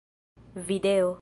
video 0.55 1.17